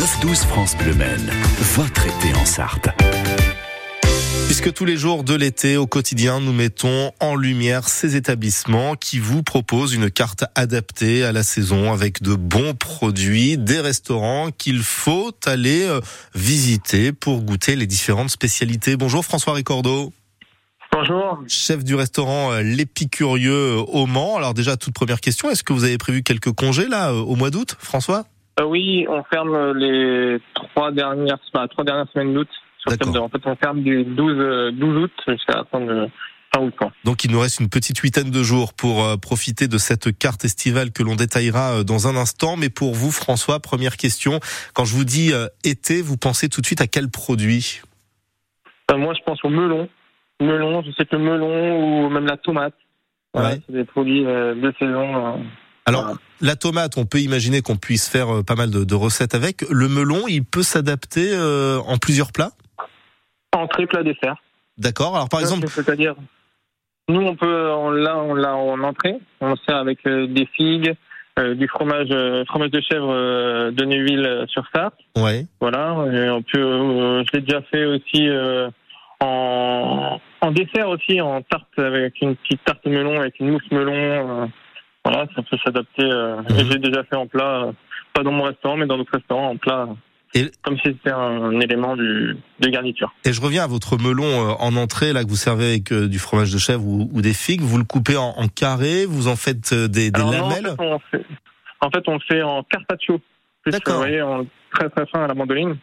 9-12 0.00 0.46
France 0.46 0.78
Bleu 0.78 0.94
Maine, 0.94 1.30
votre 1.74 2.06
été 2.06 2.34
en 2.34 2.46
Sarthe. 2.46 2.88
Puisque 4.46 4.72
tous 4.72 4.86
les 4.86 4.96
jours 4.96 5.24
de 5.24 5.34
l'été, 5.34 5.76
au 5.76 5.86
quotidien, 5.86 6.40
nous 6.40 6.54
mettons 6.54 7.12
en 7.20 7.34
lumière 7.34 7.86
ces 7.86 8.16
établissements 8.16 8.94
qui 8.94 9.18
vous 9.18 9.42
proposent 9.42 9.92
une 9.92 10.10
carte 10.10 10.46
adaptée 10.54 11.22
à 11.22 11.32
la 11.32 11.42
saison 11.42 11.92
avec 11.92 12.22
de 12.22 12.34
bons 12.34 12.72
produits, 12.72 13.58
des 13.58 13.78
restaurants 13.78 14.50
qu'il 14.56 14.78
faut 14.78 15.32
aller 15.44 15.82
euh, 15.82 16.00
visiter 16.34 17.12
pour 17.12 17.42
goûter 17.42 17.76
les 17.76 17.86
différentes 17.86 18.30
spécialités. 18.30 18.96
Bonjour 18.96 19.22
François 19.22 19.52
Ricordo. 19.52 20.14
Bonjour. 20.92 21.42
Chef 21.46 21.84
du 21.84 21.94
restaurant 21.94 22.52
euh, 22.52 22.62
L'Épicurieux 22.62 23.52
euh, 23.52 23.84
au 23.86 24.06
Mans. 24.06 24.38
Alors 24.38 24.54
déjà, 24.54 24.78
toute 24.78 24.94
première 24.94 25.20
question, 25.20 25.50
est-ce 25.50 25.62
que 25.62 25.74
vous 25.74 25.84
avez 25.84 25.98
prévu 25.98 26.22
quelques 26.22 26.52
congés 26.52 26.88
là 26.88 27.12
au 27.12 27.36
mois 27.36 27.50
d'août, 27.50 27.76
François? 27.78 28.24
Oui, 28.66 29.06
on 29.08 29.22
ferme 29.24 29.72
les 29.78 30.38
trois 30.54 30.92
dernières, 30.92 31.38
enfin, 31.52 31.66
trois 31.68 31.84
dernières 31.84 32.08
semaines 32.12 32.34
d'août 32.34 32.48
en 32.86 33.28
fait, 33.28 33.40
on 33.44 33.56
ferme 33.56 33.82
du 33.82 34.04
12, 34.04 34.74
12 34.74 34.96
août 35.04 35.12
jusqu'à 35.28 35.56
la 35.56 35.64
fin 35.64 35.80
de. 35.80 36.08
Donc 37.04 37.22
il 37.22 37.30
nous 37.30 37.38
reste 37.38 37.60
une 37.60 37.68
petite 37.68 37.98
huitaine 37.98 38.32
de 38.32 38.42
jours 38.42 38.74
pour 38.74 39.04
euh, 39.04 39.16
profiter 39.16 39.68
de 39.68 39.78
cette 39.78 40.16
carte 40.18 40.44
estivale 40.44 40.90
que 40.90 41.04
l'on 41.04 41.14
détaillera 41.14 41.78
euh, 41.78 41.84
dans 41.84 42.08
un 42.08 42.16
instant. 42.16 42.56
Mais 42.56 42.70
pour 42.70 42.92
vous, 42.92 43.12
François, 43.12 43.60
première 43.60 43.96
question. 43.96 44.40
Quand 44.74 44.84
je 44.84 44.96
vous 44.96 45.04
dis 45.04 45.32
euh, 45.32 45.46
été, 45.62 46.02
vous 46.02 46.16
pensez 46.16 46.48
tout 46.48 46.60
de 46.60 46.66
suite 46.66 46.80
à 46.80 46.88
quel 46.88 47.08
produit? 47.08 47.82
Moi, 48.92 49.14
je 49.14 49.22
pense 49.24 49.38
au 49.44 49.48
melon. 49.48 49.88
Melon, 50.40 50.82
je 50.82 50.90
sais 50.92 51.04
que 51.06 51.14
le 51.14 51.22
melon 51.22 52.06
ou 52.06 52.10
même 52.10 52.26
la 52.26 52.36
tomate. 52.36 52.74
Ouais. 53.34 53.60
C'est 53.66 53.72
des 53.72 53.84
produits 53.84 54.24
de 54.24 54.74
saison. 54.76 55.44
Alors, 55.90 56.16
la 56.40 56.56
tomate, 56.56 56.96
on 56.96 57.04
peut 57.04 57.20
imaginer 57.20 57.60
qu'on 57.60 57.76
puisse 57.76 58.08
faire 58.08 58.44
pas 58.46 58.54
mal 58.54 58.70
de, 58.70 58.94
recettes 58.94 59.34
avec. 59.34 59.62
Le 59.70 59.88
melon, 59.88 60.26
il 60.28 60.44
peut 60.44 60.62
s'adapter 60.62 61.36
en 61.36 61.98
plusieurs 61.98 62.32
plats? 62.32 62.52
Entrée, 63.52 63.86
plat, 63.86 64.02
dessert. 64.02 64.36
D'accord. 64.80 65.14
Alors 65.14 65.28
par 65.28 65.40
exemple, 65.40 65.68
c'est-à-dire, 65.68 66.14
nous 67.08 67.20
on 67.20 67.36
peut, 67.36 67.70
on 67.70 67.90
l'a, 67.90 68.16
on 68.16 68.34
l'a 68.34 68.56
en 68.56 68.82
entrée. 68.82 69.16
On 69.40 69.54
sert 69.56 69.76
avec 69.76 69.98
euh, 70.06 70.26
des 70.26 70.46
figues, 70.56 70.94
euh, 71.38 71.54
du 71.54 71.68
fromage, 71.68 72.08
euh, 72.10 72.44
fromage 72.46 72.70
de 72.70 72.80
chèvre 72.80 73.12
de 73.70 73.84
Neuville 73.84 74.46
sur 74.48 74.64
Sarthe. 74.74 74.94
Ouais. 75.18 75.46
Voilà. 75.60 75.94
on 75.94 76.42
peut, 76.42 77.24
je 77.24 77.36
l'ai 77.36 77.42
déjà 77.42 77.60
fait 77.62 77.84
aussi 77.84 78.28
en, 79.20 80.18
en 80.40 80.50
dessert 80.50 80.88
aussi, 80.88 81.20
en 81.20 81.42
tarte 81.42 81.78
avec 81.78 82.20
une 82.22 82.36
petite 82.36 82.64
tarte 82.64 82.86
melon 82.86 83.20
avec 83.20 83.38
une 83.38 83.50
mousse 83.50 83.70
melon. 83.70 84.50
Voilà, 85.04 85.26
ça 85.34 85.42
peut 85.42 85.56
s'adapter. 85.64 86.04
Mhm. 86.04 86.70
J'ai 86.70 86.78
déjà 86.78 87.04
fait 87.04 87.16
en 87.16 87.26
plat, 87.26 87.72
pas 88.12 88.22
dans 88.22 88.32
mon 88.32 88.44
restaurant, 88.44 88.76
mais 88.76 88.86
dans 88.86 88.96
d'autres 88.96 89.14
restaurants 89.14 89.50
en 89.50 89.56
plat. 89.56 89.88
Et, 90.34 90.50
Comme 90.62 90.76
si 90.78 90.84
c'était 90.84 91.10
un 91.10 91.58
élément 91.58 91.96
du, 91.96 92.36
de 92.60 92.68
garniture. 92.68 93.12
Et 93.24 93.32
je 93.32 93.40
reviens 93.40 93.64
à 93.64 93.66
votre 93.66 93.98
melon 93.98 94.24
euh, 94.24 94.52
en 94.60 94.76
entrée, 94.76 95.12
là, 95.12 95.24
que 95.24 95.28
vous 95.28 95.34
servez 95.34 95.70
avec 95.70 95.92
euh, 95.92 96.06
du 96.06 96.20
fromage 96.20 96.52
de 96.52 96.58
chèvre 96.58 96.86
ou, 96.86 97.20
des 97.20 97.34
figues. 97.34 97.62
Vous 97.62 97.78
le 97.78 97.84
coupez 97.84 98.16
en, 98.16 98.34
en 98.36 98.46
carré, 98.46 99.06
vous 99.06 99.26
en 99.26 99.34
faites 99.34 99.72
euh, 99.72 99.88
des, 99.88 100.12
des 100.12 100.20
lamelles 100.20 100.76
en, 100.78 101.00
fait, 101.10 101.24
en, 101.80 101.90
fait, 101.90 102.02
on 102.06 102.14
le 102.14 102.20
fait 102.28 102.42
en 102.42 102.62
carpaccio. 102.62 103.20
D'accord. 103.66 103.94
Vous 103.94 104.00
voyez, 104.00 104.22
en 104.22 104.46
très 104.72 104.88
très 104.88 105.06
fin 105.06 105.24
à 105.24 105.26
la 105.26 105.34
mandoline. 105.34 105.76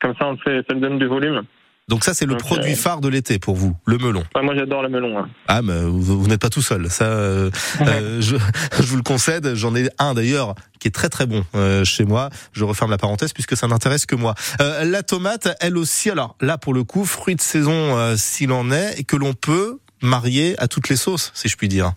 Comme 0.00 0.14
ça, 0.20 0.28
on 0.28 0.36
fait, 0.36 0.62
ça 0.68 0.74
lui 0.74 0.80
donne 0.80 0.98
du 0.98 1.06
volume. 1.06 1.42
Donc 1.88 2.02
ça, 2.02 2.14
c'est 2.14 2.26
le 2.26 2.36
produit 2.36 2.72
euh, 2.72 2.76
phare 2.76 3.00
de 3.00 3.08
l'été 3.08 3.38
pour 3.38 3.54
vous, 3.54 3.76
le 3.86 3.96
melon. 3.98 4.24
moi, 4.42 4.56
j'adore 4.56 4.82
le 4.82 4.88
melon. 4.88 5.18
Hein. 5.18 5.28
Ah, 5.46 5.62
mais 5.62 5.82
vous, 5.84 6.26
n'êtes 6.26 6.40
pas 6.40 6.48
tout 6.48 6.60
seul. 6.60 6.90
Ça, 6.90 7.04
euh, 7.04 7.48
euh, 7.82 8.20
je, 8.20 8.34
je, 8.82 8.82
vous 8.82 8.96
le 8.96 9.04
concède. 9.04 9.54
J'en 9.54 9.76
ai 9.76 9.88
un 10.00 10.12
d'ailleurs 10.14 10.56
qui 10.80 10.88
est 10.88 10.90
très 10.90 11.08
très 11.08 11.26
bon 11.26 11.44
chez 11.84 12.04
moi. 12.04 12.30
Je 12.52 12.64
referme 12.64 12.90
la 12.90 12.98
parenthèse 12.98 13.32
puisque 13.32 13.56
ça 13.56 13.68
n'intéresse 13.68 14.04
que 14.04 14.16
moi. 14.16 14.34
la 14.58 15.02
tomate, 15.04 15.48
elle 15.60 15.78
aussi. 15.78 16.10
Alors 16.10 16.36
là, 16.40 16.58
pour 16.58 16.74
le 16.74 16.82
coup, 16.82 17.04
fruit 17.04 17.36
de 17.36 17.40
saison 17.40 18.16
s'il 18.16 18.50
en 18.50 18.72
est, 18.72 18.98
et 18.98 19.04
que 19.04 19.16
l'on 19.16 19.34
peut 19.34 19.78
marier 20.02 20.56
à 20.58 20.66
toutes 20.66 20.88
les 20.88 20.96
sauces, 20.96 21.30
si 21.34 21.48
je 21.48 21.56
puis 21.56 21.68
dire. 21.68 21.92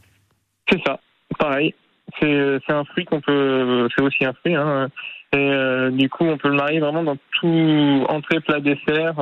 C'est 0.69 0.79
ça. 0.85 0.99
Pareil. 1.39 1.73
C'est 2.19 2.61
un 2.69 2.85
fruit 2.85 3.05
qu'on 3.05 3.21
peut. 3.21 3.87
C'est 3.95 4.03
aussi 4.03 4.23
un 4.23 4.33
fruit. 4.33 4.55
Hein. 4.55 4.89
Et 5.33 5.89
du 5.91 6.09
coup, 6.09 6.25
on 6.25 6.37
peut 6.37 6.49
le 6.49 6.57
marier 6.57 6.79
vraiment 6.79 7.03
dans 7.03 7.17
tout 7.39 8.05
entrée, 8.07 8.39
plat, 8.41 8.59
dessert. 8.59 9.15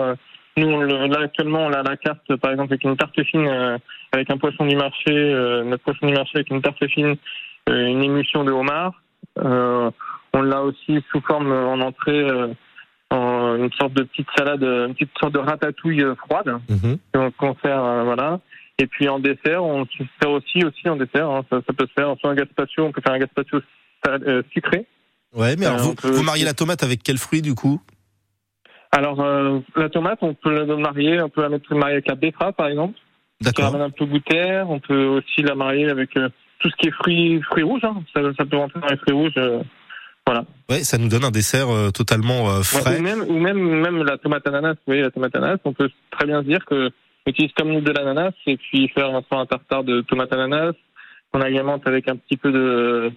Nous, 0.57 0.81
là, 0.81 1.19
actuellement, 1.21 1.67
on 1.67 1.71
a 1.71 1.83
la 1.83 1.97
carte, 1.97 2.35
par 2.37 2.51
exemple, 2.51 2.73
avec 2.73 2.83
une 2.83 2.97
tarte 2.97 3.21
fine, 3.23 3.47
euh, 3.47 3.77
avec 4.11 4.29
un 4.31 4.37
poisson 4.37 4.65
du 4.65 4.75
marché, 4.75 5.11
euh, 5.11 5.63
notre 5.63 5.83
poisson 5.83 6.07
du 6.07 6.13
marché 6.13 6.31
avec 6.35 6.49
une 6.49 6.63
tarte 6.63 6.83
fine, 6.87 7.15
euh, 7.69 7.85
une 7.85 8.03
émulsion 8.03 8.43
de 8.43 8.51
homard. 8.51 8.93
on 9.35 10.41
l'a 10.41 10.63
aussi 10.63 11.03
sous 11.11 11.21
forme 11.21 11.51
en 11.51 11.79
entrée, 11.79 12.27
en 13.11 13.55
une 13.55 13.71
sorte 13.73 13.93
de 13.93 14.03
petite 14.03 14.27
salade, 14.35 14.63
une 14.63 14.93
petite 14.93 15.11
sorte 15.19 15.33
de 15.33 15.39
ratatouille 15.39 16.03
froide, 16.17 16.59
mm 16.69 16.95
qu'on 17.37 17.55
sert, 17.63 18.03
voilà. 18.03 18.39
Et 18.79 18.87
puis 18.87 19.09
en 19.09 19.19
dessert, 19.19 19.63
on 19.63 19.85
se 19.85 20.03
sert 20.19 20.31
aussi, 20.31 20.63
aussi 20.63 20.89
en 20.89 20.95
dessert, 20.95 21.29
hein, 21.29 21.43
ça, 21.49 21.61
peut 21.61 21.87
se 21.87 21.93
faire, 21.93 22.15
soit 22.19 22.31
un 22.31 22.35
gazpacho, 22.35 22.83
on 22.83 22.91
peut 22.91 23.01
faire 23.01 23.13
un 23.13 23.19
gazpacho 23.19 23.59
sucré. 24.53 24.85
Ouais, 25.33 25.55
mais 25.55 25.65
alors 25.65 25.79
vous, 25.79 25.95
vous 26.03 26.23
mariez 26.23 26.45
la 26.45 26.53
tomate 26.53 26.83
avec 26.83 27.03
quel 27.03 27.17
fruit 27.17 27.41
du 27.41 27.53
coup? 27.55 27.81
Alors, 28.91 29.19
euh, 29.21 29.59
la 29.75 29.89
tomate, 29.89 30.19
on 30.21 30.33
peut 30.33 30.65
la 30.65 30.75
marier, 30.75 31.21
on 31.21 31.29
peut 31.29 31.41
la 31.41 31.49
mettre 31.49 31.73
mariée 31.75 31.95
avec 31.95 32.07
la 32.07 32.15
betterave, 32.15 32.53
par 32.53 32.67
exemple. 32.67 32.97
D'accord. 33.41 33.75
Un 33.75 33.89
peu 33.89 34.05
gouttière. 34.05 34.69
On 34.69 34.79
peut 34.79 35.05
aussi 35.05 35.41
la 35.43 35.55
marier 35.55 35.89
avec 35.89 36.15
euh, 36.17 36.29
tout 36.59 36.69
ce 36.69 36.75
qui 36.77 36.87
est 36.87 36.91
fruits, 36.91 37.41
fruits 37.43 37.63
rouges. 37.63 37.83
Hein. 37.83 38.03
Ça, 38.15 38.21
ça, 38.37 38.45
peut 38.45 38.57
rentrer 38.57 38.79
dans 38.79 38.87
les 38.87 38.97
fruits 38.97 39.13
rouges. 39.13 39.33
Euh, 39.37 39.61
voilà. 40.25 40.45
Ouais, 40.69 40.83
ça 40.83 40.97
nous 40.97 41.07
donne 41.07 41.25
un 41.25 41.31
dessert 41.31 41.67
totalement 41.93 42.61
frais. 42.63 42.99
ou 42.99 43.01
même, 43.01 43.23
ou 43.27 43.39
même, 43.39 43.59
même 43.59 44.03
la 44.03 44.17
tomate 44.17 44.45
ananas. 44.47 44.73
Vous 44.73 44.87
voyez, 44.87 45.01
la 45.01 45.11
tomate 45.11 45.35
ananas, 45.35 45.57
on 45.63 45.73
peut 45.73 45.89
très 46.11 46.25
bien 46.25 46.41
se 46.41 46.47
dire 46.47 46.65
que 46.65 46.89
on 47.25 47.29
utilise 47.29 47.51
comme 47.57 47.81
de 47.81 47.91
l'ananas 47.91 48.31
et 48.45 48.57
puis 48.57 48.87
faire 48.89 49.09
un 49.13 49.45
tartare 49.45 49.83
de 49.83 50.01
tomate 50.01 50.33
ananas. 50.33 50.73
On 51.33 51.41
alimente 51.41 51.87
avec 51.87 52.09
un 52.09 52.15
petit 52.15 52.37
peu 52.37 52.51
de 52.51 53.11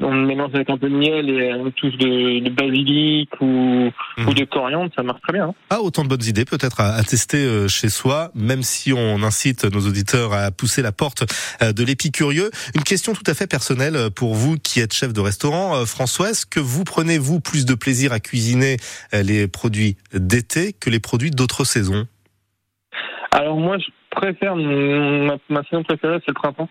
on 0.00 0.12
mélange 0.12 0.50
avec 0.54 0.70
un 0.70 0.78
peu 0.78 0.88
de 0.88 0.96
miel 0.96 1.28
et 1.28 1.50
une 1.50 1.72
touche 1.72 1.96
de, 1.96 2.40
de 2.40 2.50
basilic 2.50 3.30
ou, 3.40 3.90
mhm. 4.18 4.28
ou, 4.28 4.34
de 4.34 4.44
coriandre, 4.44 4.90
ça 4.94 5.02
marche 5.02 5.20
très 5.22 5.32
bien. 5.32 5.48
Hein. 5.48 5.54
Ah, 5.70 5.80
autant 5.80 6.02
de 6.02 6.08
bonnes 6.08 6.24
idées 6.24 6.44
peut-être 6.44 6.80
à, 6.80 7.02
tester 7.02 7.38
euh, 7.38 7.68
chez 7.68 7.88
soi, 7.88 8.30
même 8.34 8.62
si 8.62 8.92
on 8.92 9.22
incite 9.22 9.64
nos 9.64 9.86
auditeurs 9.86 10.32
à 10.32 10.50
pousser 10.50 10.82
la 10.82 10.92
porte 10.92 11.24
euh, 11.62 11.72
de 11.72 11.84
l'épicurieux. 11.84 12.50
Une 12.74 12.82
question 12.82 13.12
tout 13.12 13.22
à 13.26 13.34
fait 13.34 13.46
personnelle 13.46 13.96
euh, 13.96 14.10
pour 14.10 14.34
vous 14.34 14.56
qui 14.56 14.80
êtes 14.80 14.94
chef 14.94 15.12
de 15.12 15.20
restaurant, 15.20 15.84
François, 15.86 16.30
est-ce 16.30 16.46
que 16.46 16.60
vous 16.60 16.84
prenez 16.84 17.18
vous 17.18 17.40
plus 17.40 17.64
de 17.64 17.74
plaisir 17.74 18.12
à 18.12 18.20
cuisiner 18.20 18.76
les 19.12 19.48
produits 19.48 19.96
d'été 20.12 20.72
que 20.72 20.90
les 20.90 21.00
produits 21.00 21.30
d'autres 21.30 21.64
saisons? 21.64 22.06
Alors 23.32 23.58
moi, 23.58 23.78
je 23.78 23.86
préfère 24.10 24.56
ma, 24.56 25.36
ma 25.48 25.62
saison 25.64 25.82
préférée, 25.82 26.18
c'est 26.24 26.28
le 26.28 26.34
printemps. 26.34 26.68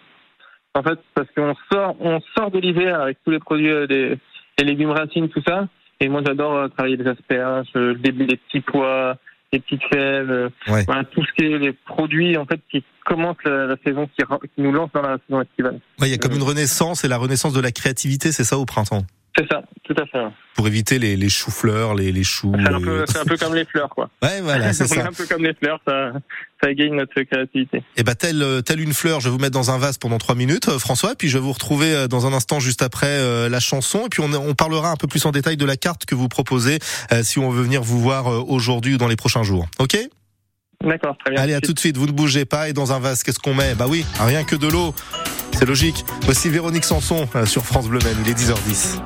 En 0.76 0.84
fait, 0.84 1.00
parce 1.16 1.28
qu'on 1.36 1.56
sort, 1.72 1.96
on 2.00 2.20
sort 2.38 2.52
de 2.52 2.60
l'hiver 2.60 3.02
avec 3.02 3.18
tous 3.24 3.32
les 3.32 3.40
produits, 3.40 3.70
euh, 3.70 3.88
des, 3.88 4.18
les 4.60 4.66
légumes 4.66 4.92
racines, 4.92 5.30
tout 5.30 5.42
ça. 5.48 5.68
Et 6.00 6.08
moi, 6.08 6.22
j'adore 6.26 6.56
euh, 6.56 6.68
travailler 6.70 6.98
les 6.98 7.08
asperges, 7.08 7.68
euh, 7.76 7.96
les, 8.04 8.12
les 8.12 8.38
petits 8.38 8.62
pois, 8.62 9.18
les 9.52 9.60
petites 9.60 9.84
fèves, 9.92 10.52
voilà, 10.68 11.04
tout 11.06 11.24
ce 11.26 11.32
qui 11.34 11.52
est 11.52 11.58
les 11.58 11.74
produits 11.74 12.38
en 12.38 12.46
fait 12.46 12.60
qui 12.70 12.84
commencent 13.04 13.44
la, 13.44 13.76
saison, 13.84 14.08
qui, 14.08 14.24
qui, 14.24 14.62
nous 14.62 14.72
lance 14.72 14.92
dans 14.94 15.02
la 15.02 15.18
saison 15.28 15.42
estivale. 15.42 15.80
il 16.02 16.08
y 16.08 16.14
a 16.14 16.18
comme 16.18 16.34
une 16.34 16.44
renaissance 16.44 17.04
et 17.04 17.08
la 17.08 17.18
renaissance 17.18 17.54
de 17.54 17.60
la 17.60 17.72
créativité, 17.72 18.32
c'est 18.32 18.44
ça 18.44 18.60
au 18.60 18.66
printemps? 18.66 19.04
C'est 19.40 19.48
ça, 19.48 19.62
tout 19.84 19.96
à 19.98 20.06
fait. 20.06 20.34
Pour 20.54 20.68
éviter 20.68 21.00
les, 21.00 21.16
les 21.16 21.30
choux-fleurs, 21.30 21.96
les, 21.96 22.12
les 22.12 22.26
choux. 22.26 22.52
C'est 22.58 22.74
un, 22.74 22.82
peu, 22.82 23.04
un 23.04 23.26
peu 23.26 23.38
comme 23.38 23.56
les 23.56 23.64
fleurs, 23.64 23.88
quoi. 23.88 24.10
Ouais, 24.22 24.42
voilà, 24.42 24.74
c'est 24.74 24.86
ça. 24.88 25.08
un 25.08 25.14
peu 25.14 25.26
comme 25.28 25.44
les 25.46 25.54
fleurs, 25.54 25.80
ça, 25.88 26.12
ça 26.62 26.70
égaye 26.70 26.92
notre 26.92 27.22
créativité. 27.22 27.78
Et 27.78 27.84
eh 27.98 28.04
bah, 28.04 28.16
telle, 28.16 28.62
telle 28.66 28.82
une 28.82 28.94
fleur, 28.94 29.22
je 29.22 29.30
vais 29.30 29.32
vous 29.32 29.40
mettre 29.40 29.54
dans 29.54 29.72
un 29.72 29.78
vase 29.78 29.98
pendant 29.98 30.18
trois 30.18 30.36
minutes, 30.36 30.68
euh, 30.68 30.78
François, 30.78 31.14
et 31.14 31.16
puis 31.16 31.30
je 31.30 31.38
vais 31.38 31.44
vous 31.44 31.54
retrouver 31.54 31.94
euh, 31.94 32.08
dans 32.10 32.28
un 32.28 32.34
instant 32.34 32.60
juste 32.60 32.82
après 32.82 33.08
euh, 33.08 33.48
la 33.48 33.62
chanson, 33.62 34.08
et 34.08 34.10
puis 34.10 34.22
on, 34.22 34.34
on 34.34 34.56
parlera 34.56 34.92
un 34.92 34.98
peu 34.98 35.08
plus 35.08 35.26
en 35.26 35.32
détail 35.32 35.56
de 35.56 35.66
la 35.66 35.78
carte 35.78 36.06
que 36.06 36.16
vous 36.16 36.28
proposez 36.28 36.80
si 37.24 37.40
on 37.40 37.50
veut 37.50 37.64
venir 37.64 37.82
vous 37.82 38.00
voir 38.00 38.50
aujourd'hui 38.50 38.96
ou 38.96 38.98
dans 38.98 39.08
les 39.08 39.16
prochains 39.16 39.44
jours. 39.44 39.68
Ok? 39.80 39.98
D'accord, 40.84 41.18
très 41.18 41.32
bien. 41.34 41.42
Allez, 41.42 41.54
à 41.54 41.62
tout 41.62 41.74
de 41.74 41.80
suite, 41.80 41.98
vous 41.98 42.08
ne 42.08 42.12
bougez 42.12 42.46
pas, 42.46 42.70
et 42.70 42.74
dans 42.74 42.94
un 42.94 43.00
vase, 43.00 43.24
qu'est-ce 43.24 43.40
qu'on 43.40 43.54
met? 43.54 43.76
Bah 43.76 43.86
oui, 43.90 44.06
rien 44.20 44.44
que 44.46 44.56
de 44.56 44.68
l'eau. 44.68 44.96
C'est 45.52 45.66
logique. 45.66 46.06
Voici 46.24 46.50
Véronique 46.50 46.86
Sanson 46.86 47.28
sur 47.46 47.66
France 47.66 47.90
Bleu 47.90 48.00
Men, 48.04 48.16
il 48.24 48.32
est 48.32 48.34
10h10. 48.34 49.00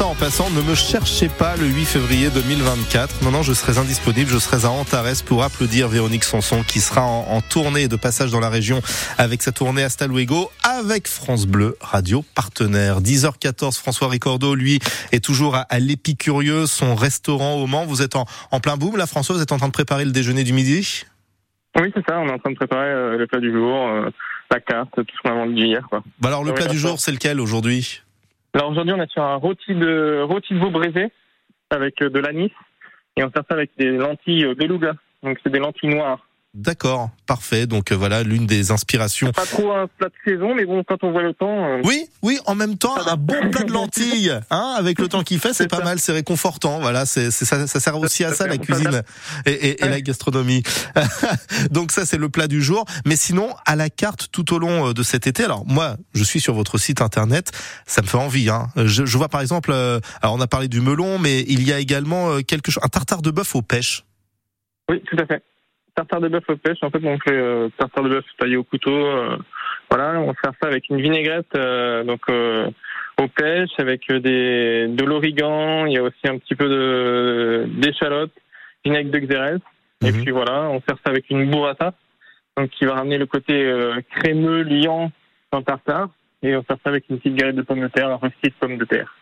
Ça 0.00 0.06
en 0.06 0.14
passant, 0.14 0.48
ne 0.48 0.62
me 0.62 0.74
cherchez 0.74 1.28
pas 1.28 1.56
le 1.56 1.66
8 1.66 1.84
février 1.84 2.30
2024. 2.30 3.22
Non, 3.22 3.30
non, 3.30 3.42
je 3.42 3.52
serai 3.52 3.78
indisponible. 3.78 4.30
Je 4.30 4.38
serai 4.38 4.64
à 4.66 4.70
Antares 4.70 5.22
pour 5.26 5.42
applaudir 5.42 5.88
Véronique 5.88 6.24
Sanson 6.24 6.62
qui 6.62 6.80
sera 6.80 7.02
en, 7.02 7.42
tournée 7.42 7.86
de 7.86 7.96
passage 7.96 8.30
dans 8.30 8.40
la 8.40 8.48
région 8.48 8.80
avec 9.18 9.42
sa 9.42 9.52
tournée 9.52 9.82
Hasta 9.82 10.06
Luego 10.06 10.50
avec 10.64 11.06
France 11.06 11.46
Bleu, 11.46 11.76
radio 11.82 12.24
partenaire. 12.34 13.02
10h14, 13.02 13.78
François 13.78 14.08
Ricordo, 14.08 14.54
lui, 14.54 14.78
est 15.12 15.22
toujours 15.22 15.54
à, 15.54 15.78
l'Épicurieux, 15.78 16.64
son 16.64 16.94
restaurant 16.94 17.56
au 17.56 17.66
Mans. 17.66 17.84
Vous 17.84 18.00
êtes 18.00 18.16
en, 18.16 18.24
plein 18.62 18.78
boom 18.78 18.96
là, 18.96 19.06
François 19.06 19.36
Vous 19.36 19.42
êtes 19.42 19.52
en 19.52 19.58
train 19.58 19.68
de 19.68 19.72
préparer 19.72 20.06
le 20.06 20.12
déjeuner 20.12 20.44
du 20.44 20.54
midi? 20.54 21.04
Oui, 21.78 21.92
c'est 21.94 22.04
ça. 22.08 22.18
On 22.20 22.26
est 22.26 22.32
en 22.32 22.38
train 22.38 22.52
de 22.52 22.56
préparer 22.56 22.88
euh, 22.88 23.18
le 23.18 23.26
plat 23.26 23.40
du 23.40 23.52
jour, 23.52 23.86
euh, 23.88 24.08
la 24.50 24.60
carte, 24.60 24.94
tout 24.94 25.04
ce 25.14 25.22
qu'on 25.22 25.30
a 25.30 25.44
vendu 25.44 25.66
hier. 25.66 25.86
Quoi. 25.90 26.02
Bah 26.20 26.28
alors, 26.28 26.42
le 26.42 26.54
plat 26.54 26.68
du 26.68 26.78
jour, 26.78 26.98
c'est 27.00 27.12
lequel 27.12 27.38
aujourd'hui? 27.38 28.00
Alors 28.54 28.70
aujourd'hui, 28.70 28.92
on 28.92 29.02
est 29.02 29.10
sur 29.10 29.22
un 29.22 29.36
rôti 29.36 29.74
de 29.74 30.22
rôti 30.22 30.54
de 30.54 30.58
veau 30.58 30.70
braisé 30.70 31.12
avec 31.70 32.02
euh, 32.02 32.10
de 32.10 32.18
l'anis 32.18 32.50
et 33.16 33.22
on 33.22 33.30
sert 33.30 33.44
ça 33.48 33.54
avec 33.54 33.70
des 33.78 33.90
lentilles 33.90 34.44
euh, 34.44 34.54
beluga. 34.54 34.94
Donc 35.22 35.38
c'est 35.42 35.50
des 35.50 35.60
lentilles 35.60 35.94
noires. 35.94 36.26
D'accord, 36.52 37.10
parfait. 37.28 37.68
Donc 37.68 37.92
euh, 37.92 37.94
voilà 37.94 38.24
l'une 38.24 38.44
des 38.44 38.72
inspirations. 38.72 39.30
Pas 39.30 39.46
trop 39.46 39.70
un 39.70 39.86
plat 39.86 40.08
de 40.08 40.14
saison, 40.24 40.52
mais 40.52 40.64
bon, 40.64 40.82
quand 40.82 41.04
on 41.04 41.12
voit 41.12 41.22
le 41.22 41.32
temps. 41.32 41.64
Euh, 41.64 41.80
oui, 41.84 42.08
oui, 42.22 42.40
en 42.44 42.56
même 42.56 42.76
temps, 42.76 42.96
un 43.06 43.16
bon 43.16 43.50
plat 43.50 43.62
de 43.62 43.72
lentilles, 43.72 44.32
hein, 44.50 44.74
avec 44.76 44.98
le 44.98 45.06
temps 45.06 45.22
qu'il 45.22 45.38
fait, 45.38 45.54
c'est 45.54 45.68
pas 45.68 45.84
mal, 45.84 46.00
c'est 46.00 46.10
réconfortant. 46.10 46.80
Voilà, 46.80 47.06
c'est 47.06 47.30
ça, 47.30 47.68
ça 47.68 47.78
sert 47.78 47.96
aussi 47.96 48.24
à 48.24 48.32
ça 48.32 48.48
la 48.48 48.58
cuisine 48.58 49.02
et, 49.46 49.84
et, 49.84 49.88
la 49.88 50.00
gastronomie. 50.00 50.64
Donc 51.70 51.92
ça, 51.92 52.04
c'est 52.04 52.18
le 52.18 52.28
plat 52.28 52.48
du 52.48 52.60
jour. 52.60 52.84
Mais 53.06 53.14
sinon, 53.14 53.50
à 53.64 53.76
la 53.76 53.88
carte 53.88 54.28
tout 54.32 54.52
au 54.52 54.58
long 54.58 54.88
euh, 54.88 54.92
de 54.92 55.04
cet 55.04 55.28
été. 55.28 55.44
Alors 55.44 55.64
moi, 55.68 55.98
je 56.14 56.24
suis 56.24 56.40
sur 56.40 56.54
votre 56.54 56.78
site 56.78 57.00
internet, 57.00 57.52
ça 57.86 58.02
me 58.02 58.08
fait 58.08 58.18
envie. 58.18 58.50
Hein. 58.50 58.66
Je, 58.74 59.04
je 59.04 59.16
vois 59.16 59.28
par 59.28 59.40
exemple, 59.40 59.70
alors 59.70 60.34
on 60.34 60.40
a 60.40 60.48
parlé 60.48 60.66
du 60.66 60.80
melon, 60.80 61.20
mais 61.20 61.42
il 61.42 61.64
y 61.64 61.72
a 61.72 61.78
également 61.78 62.42
quelque 62.42 62.72
chose, 62.72 62.82
un 62.82 62.88
tartare 62.88 63.22
de 63.22 63.30
bœuf 63.30 63.54
aux 63.54 63.62
pêches. 63.62 64.04
Oui, 64.88 65.00
tout 65.08 65.16
à 65.20 65.26
fait 65.26 65.44
tartare 66.00 66.20
de 66.20 66.28
bœuf 66.28 66.44
aux 66.48 66.56
pêches. 66.56 66.78
En 66.82 66.90
fait, 66.90 67.04
on 67.04 67.18
fait 67.18 67.32
euh, 67.32 67.68
tartare 67.78 68.04
de 68.04 68.08
bœuf 68.08 68.24
taillé 68.38 68.56
au 68.56 68.64
couteau. 68.64 68.90
Euh, 68.90 69.36
voilà, 69.90 70.20
on 70.20 70.32
sert 70.42 70.52
ça 70.60 70.68
avec 70.68 70.88
une 70.88 71.00
vinaigrette 71.00 71.54
euh, 71.54 72.04
donc 72.04 72.22
aux 72.28 73.28
pêches, 73.28 73.78
avec 73.78 74.10
des 74.10 74.86
de 74.88 75.04
l'origan. 75.04 75.86
Il 75.86 75.92
y 75.92 75.98
a 75.98 76.02
aussi 76.02 76.26
un 76.26 76.38
petit 76.38 76.54
peu 76.54 76.68
de 76.68 77.66
d'échalote, 77.80 78.32
vinaigre 78.84 79.10
de 79.10 79.18
xérès. 79.18 79.60
Et 80.02 80.12
mhm. 80.12 80.22
puis 80.22 80.30
voilà, 80.30 80.70
on 80.70 80.80
sert 80.88 80.96
ça 81.04 81.10
avec 81.10 81.28
une 81.28 81.50
burrata, 81.50 81.92
donc 82.56 82.70
qui 82.70 82.86
va 82.86 82.94
ramener 82.94 83.18
le 83.18 83.26
côté 83.26 83.54
crémeux, 84.10 84.62
liant 84.62 85.12
dans 85.52 85.62
tartare. 85.62 86.08
Et 86.42 86.56
on 86.56 86.64
sert 86.64 86.78
ça 86.82 86.88
avec 86.88 87.04
une 87.10 87.18
petite 87.18 87.34
galette 87.34 87.56
de 87.56 87.62
pommes 87.62 87.82
de 87.82 87.88
terre, 87.88 88.08
un 88.08 88.14
rôti 88.14 88.34
de 88.44 88.54
pommes 88.58 88.78
de 88.78 88.86
terre. 88.86 89.14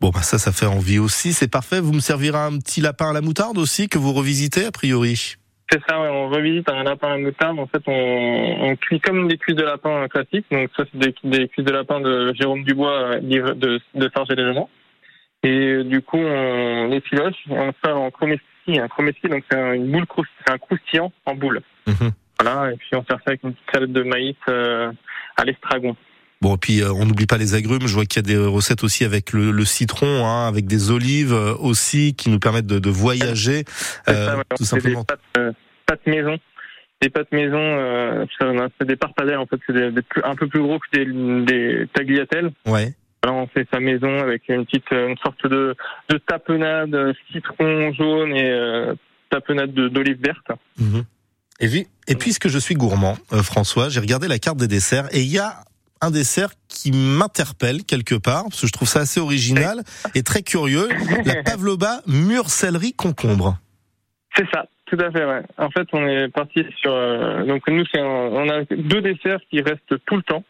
Bon, 0.00 0.10
bah 0.10 0.22
ça, 0.22 0.38
ça 0.38 0.52
fait 0.52 0.66
envie 0.66 1.00
aussi. 1.00 1.32
C'est 1.32 1.50
parfait. 1.50 1.80
Vous 1.80 1.92
me 1.92 1.98
servirez 1.98 2.38
un 2.38 2.58
petit 2.58 2.80
lapin 2.80 3.10
à 3.10 3.12
la 3.12 3.20
moutarde 3.20 3.58
aussi 3.58 3.88
que 3.88 3.98
vous 3.98 4.12
revisitez 4.12 4.66
a 4.66 4.70
priori? 4.70 5.39
C'est 5.70 5.80
ça, 5.88 6.00
on 6.00 6.28
revisite 6.28 6.68
un 6.68 6.82
lapin 6.82 7.12
à 7.12 7.18
moutarde. 7.18 7.58
En 7.58 7.66
fait, 7.66 7.82
on, 7.86 8.56
on 8.60 8.76
cuit 8.76 9.00
comme 9.00 9.28
des 9.28 9.38
cuisses 9.38 9.56
de 9.56 9.62
lapin 9.62 10.08
classiques. 10.08 10.46
Donc 10.50 10.68
ça, 10.76 10.84
c'est 10.90 10.98
des, 10.98 11.14
des 11.22 11.48
cuisses 11.48 11.64
de 11.64 11.72
lapin 11.72 12.00
de 12.00 12.32
Jérôme 12.34 12.64
Dubois, 12.64 13.20
de, 13.20 13.80
de 13.94 14.10
Sarge 14.12 14.30
et 14.30 15.48
Et 15.48 15.48
euh, 15.48 15.84
du 15.84 16.02
coup, 16.02 16.18
on 16.18 16.88
les 16.88 17.00
filoche, 17.00 17.36
on 17.50 17.72
fait 17.72 17.92
en 17.92 18.10
chromeski. 18.10 18.42
Un 18.68 18.88
chromeski, 18.88 19.28
donc 19.28 19.44
c'est 19.50 19.76
une 19.76 19.90
boule 19.92 20.06
un 20.48 20.58
croustillant 20.58 21.12
en 21.26 21.34
boule. 21.34 21.60
Mhm. 21.86 22.10
Voilà, 22.40 22.72
et 22.72 22.76
puis 22.76 22.88
on 22.94 23.04
sert 23.04 23.18
ça 23.18 23.28
avec 23.28 23.42
une 23.44 23.52
petite 23.52 23.70
salade 23.72 23.92
de 23.92 24.02
maïs 24.02 24.36
euh, 24.48 24.90
à 25.36 25.44
l'estragon. 25.44 25.94
Bon, 26.42 26.54
et 26.54 26.58
puis 26.58 26.80
euh, 26.80 26.90
on 26.92 27.04
n'oublie 27.04 27.26
pas 27.26 27.36
les 27.36 27.54
agrumes. 27.54 27.86
Je 27.86 27.92
vois 27.92 28.06
qu'il 28.06 28.16
y 28.16 28.24
a 28.24 28.34
des 28.34 28.38
recettes 28.38 28.82
aussi 28.82 29.04
avec 29.04 29.32
le, 29.32 29.50
le 29.50 29.64
citron, 29.66 30.26
hein, 30.26 30.48
avec 30.48 30.66
des 30.66 30.90
olives 30.90 31.34
euh, 31.34 31.54
aussi 31.54 32.14
qui 32.14 32.30
nous 32.30 32.38
permettent 32.38 32.66
de, 32.66 32.78
de 32.78 32.88
voyager, 32.88 33.64
euh, 34.08 34.42
tout 34.56 34.64
simplement. 34.64 35.00
Des 35.00 35.06
pâtes, 35.06 35.20
euh, 35.36 35.52
pâtes, 35.84 36.06
maison, 36.06 36.38
des 37.02 37.10
pâtes 37.10 37.30
maison. 37.32 37.58
Euh, 37.58 38.24
c'est 38.78 38.86
des 38.86 38.96
parpadelles 38.96 39.36
en 39.36 39.44
fait, 39.44 39.60
c'est 39.66 39.74
des, 39.74 40.02
un 40.24 40.34
peu 40.34 40.48
plus 40.48 40.62
gros 40.62 40.78
que 40.78 40.96
des, 40.96 41.44
des 41.44 41.86
tagliatelles. 41.92 42.52
Ouais. 42.64 42.94
Alors 43.22 43.36
on 43.36 43.46
fait 43.46 43.68
sa 43.70 43.78
maison 43.78 44.18
avec 44.20 44.48
une 44.48 44.64
petite, 44.64 44.90
une 44.92 45.18
sorte 45.18 45.46
de, 45.46 45.76
de 46.08 46.16
tapenade 46.26 47.14
citron 47.30 47.92
jaune 47.92 48.34
et 48.34 48.94
tapenade 49.28 49.74
d'olive 49.74 50.16
verte. 50.24 50.58
Mmh. 50.78 51.00
Et, 51.60 51.68
puis, 51.68 51.86
et 52.08 52.14
puisque 52.14 52.48
je 52.48 52.58
suis 52.58 52.74
gourmand, 52.74 53.18
François, 53.42 53.90
j'ai 53.90 54.00
regardé 54.00 54.26
la 54.26 54.38
carte 54.38 54.56
des 54.56 54.68
desserts 54.68 55.14
et 55.14 55.20
il 55.20 55.30
y 55.30 55.38
a 55.38 55.64
un 56.00 56.10
dessert 56.10 56.50
qui 56.68 56.92
m'interpelle 56.92 57.84
quelque 57.84 58.14
part, 58.14 58.44
parce 58.44 58.60
que 58.60 58.66
je 58.66 58.72
trouve 58.72 58.88
ça 58.88 59.00
assez 59.00 59.20
original 59.20 59.82
et 60.14 60.22
très 60.22 60.42
curieux, 60.42 60.88
la 61.24 61.42
pavlova 61.44 62.00
mûre 62.06 62.48
céleri 62.48 62.92
concombre. 62.92 63.58
C'est 64.36 64.46
ça, 64.52 64.66
tout 64.86 64.98
à 64.98 65.10
fait, 65.10 65.24
ouais. 65.24 65.42
En 65.58 65.70
fait, 65.70 65.86
on 65.92 66.06
est 66.06 66.28
parti 66.28 66.64
sur... 66.80 66.92
Euh, 66.92 67.44
donc 67.44 67.68
nous, 67.68 67.84
c'est 67.92 68.00
on 68.00 68.48
a 68.48 68.64
deux 68.64 69.02
desserts 69.02 69.40
qui 69.50 69.60
restent 69.60 70.04
tout 70.06 70.16
le 70.16 70.22
temps. 70.22 70.44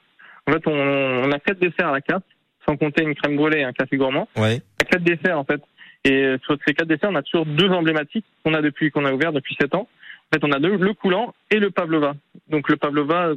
En 0.47 0.53
fait, 0.53 0.63
on, 0.67 1.31
a 1.31 1.39
quatre 1.39 1.59
desserts 1.59 1.89
à 1.89 1.93
la 1.93 2.01
carte, 2.01 2.25
sans 2.67 2.77
compter 2.77 3.03
une 3.03 3.15
crème 3.15 3.37
brûlée 3.37 3.61
et 3.61 3.65
un 3.65 3.73
café 3.73 3.97
gourmand. 3.97 4.29
Ouais. 4.37 4.63
a 4.81 4.85
quatre 4.85 5.03
desserts, 5.03 5.39
en 5.39 5.45
fait. 5.45 5.63
Et 6.05 6.37
sur 6.45 6.57
ces 6.67 6.75
quatre 6.75 6.89
desserts, 6.89 7.11
on 7.11 7.17
a 7.17 7.23
toujours 7.23 7.47
deux 7.47 7.69
emblématiques 7.69 8.25
qu'on 8.45 8.55
a 8.55 8.63
depuis 8.63 8.91
qu'on 8.91 9.05
a 9.05 9.13
ouvert 9.13 9.33
depuis 9.33 9.57
sept 9.61 9.75
ans. 9.75 9.87
En 10.33 10.37
fait, 10.37 10.45
on 10.45 10.53
a 10.53 10.59
deux, 10.59 10.77
le 10.77 10.95
coulant 10.95 11.35
et 11.51 11.59
le 11.59 11.71
pavlova. 11.71 12.15
Donc 12.49 12.69
le 12.69 12.77
pavlova, 12.77 13.33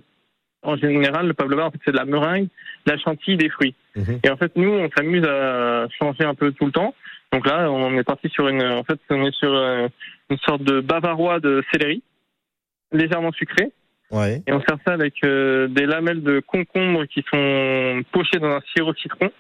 en 0.63 0.77
général, 0.77 1.27
le 1.27 1.33
pavlova, 1.33 1.65
en 1.65 1.71
fait, 1.71 1.79
c'est 1.85 1.91
de 1.91 1.97
la 1.97 2.05
meringue, 2.05 2.47
de 2.85 2.91
la 2.91 2.97
chantilly, 2.97 3.37
des 3.37 3.49
fruits. 3.49 3.75
Mhm. 3.95 4.19
Et 4.23 4.29
en 4.29 4.37
fait, 4.37 4.51
nous, 4.55 4.69
on 4.69 4.89
s'amuse 4.95 5.25
à 5.25 5.87
changer 5.99 6.23
un 6.23 6.35
peu 6.35 6.51
tout 6.51 6.65
le 6.65 6.71
temps. 6.71 6.93
Donc 7.31 7.47
là, 7.47 7.71
on 7.71 7.97
est 7.97 8.03
parti 8.03 8.29
sur 8.29 8.47
une, 8.47 8.63
en 8.63 8.83
fait, 8.83 8.99
on 9.09 9.25
est 9.25 9.35
sur 9.35 9.53
euh, 9.53 9.87
une 10.29 10.37
sorte 10.39 10.63
de 10.63 10.81
bavarois 10.81 11.39
de 11.39 11.63
céleri, 11.71 12.03
légèrement 12.91 13.31
sucré. 13.31 13.71
Ouais. 14.11 14.43
Et 14.45 14.53
on 14.53 14.61
sert 14.61 14.77
ça 14.85 14.93
avec 14.93 15.15
euh, 15.25 15.67
des 15.67 15.85
lamelles 15.85 16.21
de 16.21 16.39
concombre 16.45 17.05
qui 17.05 17.25
sont 17.33 18.03
pochées 18.11 18.39
dans 18.39 18.51
un 18.51 18.61
sirop 18.75 18.93
citron 18.93 19.31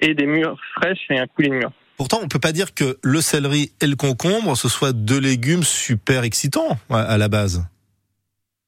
et 0.00 0.14
des 0.14 0.26
mûres 0.26 0.58
fraîches 0.76 1.06
et 1.08 1.18
un 1.18 1.26
coulis 1.26 1.48
de 1.48 1.54
mûres. 1.54 1.72
Pourtant, 1.96 2.18
on 2.22 2.28
peut 2.28 2.40
pas 2.40 2.52
dire 2.52 2.74
que 2.74 2.98
le 3.02 3.20
céleri 3.20 3.72
et 3.80 3.86
le 3.86 3.96
concombre, 3.96 4.56
ce 4.56 4.68
soient 4.68 4.92
deux 4.92 5.20
légumes 5.20 5.62
super 5.62 6.24
excitants 6.24 6.76
à 6.90 7.16
la 7.16 7.28
base. 7.28 7.64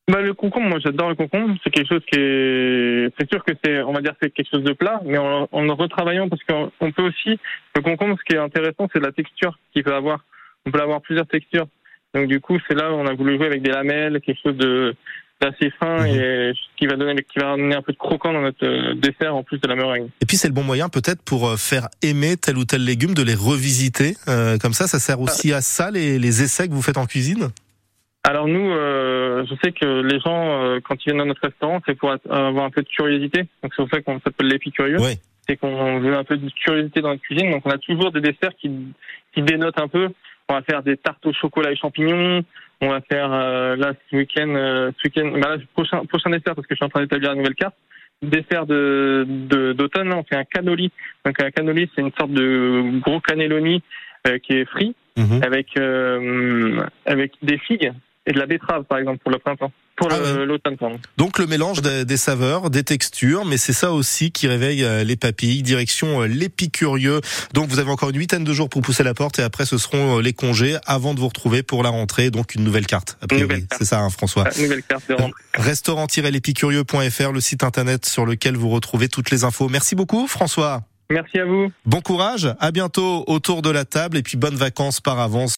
Bah, 0.09 0.21
le 0.21 0.35
concombre, 0.35 0.69
moi 0.69 0.79
j'adore 0.79 1.09
le 1.09 1.17
concombre. 1.17 1.57
C'est 1.65 1.71
quelque 1.71 1.89
chose 1.89 2.05
qui 2.11 2.19
est, 2.19 3.11
c'est 3.19 3.29
sûr 3.29 3.45
que 3.45 3.53
c'est, 3.65 3.83
on 3.83 3.93
va 3.93 4.01
dire, 4.01 4.15
c'est 4.23 4.31
quelque 4.31 4.51
chose 4.51 4.63
de 4.63 4.73
plat, 4.73 5.01
mais 5.05 5.19
en, 5.19 5.49
en 5.51 5.75
retravaillant 5.75 6.29
parce 6.29 6.43
qu'on 6.45 6.93
peut 6.93 7.03
aussi, 7.03 7.39
le 7.75 7.83
concombre, 7.83 8.17
ce 8.19 8.25
qui 8.25 8.37
est 8.37 8.41
intéressant, 8.41 8.89
c'est 8.93 9.03
la 9.03 9.13
texture 9.13 9.59
qu'il 9.73 9.83
peut 9.83 9.95
avoir. 9.95 10.25
On 10.65 10.71
peut 10.71 10.81
avoir 10.81 11.01
plusieurs 11.01 11.27
textures. 11.27 11.67
Donc 12.15 12.29
du 12.29 12.41
coup, 12.41 12.59
c'est 12.69 12.75
là 12.75 12.93
où 12.93 12.95
on 12.95 13.07
a 13.07 13.15
voulu 13.15 13.37
jouer 13.37 13.47
avec 13.47 13.63
des 13.63 13.71
lamelles, 13.71 14.21
quelque 14.21 14.41
chose 14.43 14.57
de 14.57 14.95
d'assez 15.41 15.71
fin 15.79 15.99
mhm. 16.01 16.07
et 16.07 16.53
qui 16.79 16.87
va 16.87 16.97
donner, 16.97 17.23
qui 17.23 17.39
va 17.39 17.53
amener 17.53 17.75
un 17.75 17.83
peu 17.83 17.93
de 17.93 17.99
croquant 17.99 18.33
dans 18.33 18.41
notre 18.41 18.65
euh, 18.65 18.95
dessert 18.95 19.35
en 19.35 19.43
plus 19.43 19.59
de 19.59 19.69
la 19.69 19.77
meringue. 19.77 20.09
Et 20.23 20.27
puis 20.27 20.37
c'est 20.37 20.49
le 20.49 20.55
bon 20.55 20.63
moyen 20.63 20.89
peut-être 20.89 21.23
pour 21.23 21.47
euh, 21.47 21.57
faire 21.57 21.89
aimer 22.03 22.37
tel 22.37 22.57
ou 22.57 22.65
tel 22.65 22.85
légume 22.85 23.13
de 23.13 23.23
les 23.23 23.35
revisiter. 23.35 24.17
Euh, 24.29 24.57
comme 24.57 24.73
ça, 24.73 24.87
ça 24.87 24.99
sert 24.99 25.21
aussi 25.21 25.53
à 25.53 25.61
ça 25.61 25.91
les, 25.91 26.19
les 26.19 26.43
essais 26.43 26.69
que 26.69 26.73
vous 26.73 26.81
faites 26.81 26.97
en 26.97 27.07
cuisine? 27.07 27.51
Alors 28.29 28.49
nous, 28.49 28.73
euh, 28.73 29.45
je 29.49 29.55
sais 29.63 29.71
que 29.71 30.03
les 30.03 30.19
gens, 30.19 30.65
euh, 30.65 30.81
quand 30.83 30.97
ils 30.97 31.05
viennent 31.05 31.19
dans 31.19 31.27
notre 31.27 31.43
restaurant, 31.43 31.81
c'est 31.87 31.95
pour 31.95 32.11
avoir 32.29 32.65
un 32.65 32.71
peu 32.71 32.83
de 32.83 32.89
curiosité. 32.89 33.43
Donc 33.63 33.73
c'est 33.73 33.83
pour 33.83 33.89
ça 33.89 34.03
qu'on 34.03 34.19
s'appelle 34.19 34.49
l'épicurieux. 34.49 34.97
Oui. 34.99 35.21
C'est 35.49 35.57
qu'on 35.57 36.01
veut 36.01 36.17
un 36.17 36.25
peu 36.25 36.37
de 36.37 36.51
curiosité 36.51 37.03
dans 37.03 37.11
la 37.11 37.19
cuisine. 37.19 37.53
Donc 37.53 37.63
on 37.65 37.71
a 37.71 37.79
toujours 37.79 38.11
des 38.11 38.21
desserts 38.21 38.57
qui, 38.61 38.69
qui 39.33 39.43
dénotent 39.43 39.81
un 39.81 39.87
peu. 39.87 40.09
On 40.49 40.55
va 40.55 40.63
faire 40.63 40.83
des 40.83 40.97
tartes 40.97 41.25
au 41.25 41.33
chocolat 41.33 41.71
et 41.71 41.77
champignons. 41.77 42.43
On 42.81 42.89
va 42.89 43.01
faire 43.01 43.33
euh, 43.33 43.77
là 43.77 43.93
ce 44.11 44.17
week-end, 44.17 44.49
euh, 44.49 44.91
ce 44.99 45.07
week-end, 45.07 45.39
bah 45.39 45.51
là, 45.51 45.63
prochain, 45.75 46.05
prochain 46.07 46.31
dessert 46.31 46.57
parce 46.57 46.67
que 46.67 46.75
je 46.75 46.77
suis 46.77 46.85
en 46.85 46.89
train 46.89 47.03
d'établir 47.03 47.31
la 47.31 47.37
nouvelle 47.37 47.55
carte. 47.55 47.77
Dessert 48.23 48.67
de 48.67 49.25
d'automne, 49.73 50.13
on 50.13 50.25
fait 50.25 50.35
un 50.35 50.45
cannoli. 50.45 50.91
Donc 51.25 51.41
un 51.41 51.53
cannoli, 51.53 51.89
c'est 51.95 52.03
une 52.03 52.13
sorte 52.19 52.33
de 52.33 52.99
gros 52.99 53.21
cannelloni 53.21 53.85
qui 54.43 54.55
est 54.55 54.65
frit 54.65 54.97
mhm. 55.17 55.43
avec 55.45 55.79
avec 57.07 57.33
des 57.43 57.59
figues 57.59 57.93
et 58.27 58.33
de 58.33 58.39
la 58.39 58.47
betterave, 58.47 58.85
par 58.85 58.99
exemple, 58.99 59.19
pour 59.19 59.31
le 59.31 59.39
printemps. 59.39 59.73
Pour 59.97 60.09
ah 60.13 60.45
l'automne. 60.45 60.77
Donc 61.17 61.39
le 61.39 61.47
mélange 61.47 61.81
des, 61.81 62.17
saveurs, 62.19 62.69
des 62.69 62.83
textures, 62.83 63.47
mais 63.47 63.57
c'est 63.57 63.73
ça 63.73 63.93
aussi 63.93 64.31
qui 64.31 64.47
réveille 64.47 64.85
euh, 64.85 65.05
les 65.05 65.17
papilles. 65.17 65.63
Direction 65.63 66.21
euh, 66.21 66.27
l'épicurieux. 66.27 67.23
Donc 67.55 67.71
vous 67.71 67.79
avez 67.79 67.91
encore 67.91 68.11
une 68.11 68.19
huitaine 68.19 68.45
de 68.45 68.53
jours 68.53 68.69
pour 68.69 68.83
pousser 68.83 69.05
la 69.05 69.15
porte 69.15 69.39
et 69.39 69.43
après 69.43 69.65
ce 69.65 69.79
seront 69.79 70.19
euh, 70.19 70.21
les 70.21 70.35
congés 70.35 70.77
avant 70.85 71.15
de 71.15 71.21
vous 71.21 71.29
retrouver 71.29 71.63
pour 71.63 71.83
la 71.83 71.89
rentrée. 71.89 72.31
Donc 72.31 72.55
une 72.55 72.65
nouvelle 72.65 72.87
carte. 72.87 73.17
C'est 73.79 73.87
ça, 73.87 74.01
hein, 74.01 74.11
François. 74.11 74.45
Une 74.57 74.65
nouvelle 74.65 74.83
carte 74.83 75.09
de 75.09 75.15
rentrée. 75.15 75.43
Restaurant-l'épicurieux.fr, 75.55 77.33
le 77.33 77.41
site 77.41 77.65
internet 77.65 78.05
sur 78.05 78.27
lequel 78.27 78.57
vous 78.57 78.69
retrouvez 78.69 79.09
toutes 79.09 79.31
les 79.31 79.45
infos. 79.45 79.71
Merci 79.71 79.95
beaucoup, 79.95 80.27
François. 80.27 80.83
Merci 81.09 81.39
à 81.39 81.45
vous. 81.45 81.71
Bon 81.85 82.01
courage, 82.01 82.53
à 82.59 82.73
bientôt 82.73 83.25
autour 83.29 83.63
de 83.63 83.71
la 83.71 83.85
table 83.85 84.17
et 84.17 84.23
puis 84.23 84.37
bonnes 84.37 84.57
vacances 84.57 85.01
par 85.01 85.21
avance. 85.21 85.55